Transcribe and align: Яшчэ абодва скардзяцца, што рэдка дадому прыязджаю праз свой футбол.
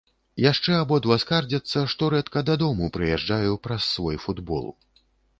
Яшчэ 0.43 0.71
абодва 0.83 1.17
скардзяцца, 1.23 1.83
што 1.93 2.07
рэдка 2.13 2.43
дадому 2.47 2.87
прыязджаю 2.95 3.53
праз 3.67 3.81
свой 3.99 4.17
футбол. 4.25 4.65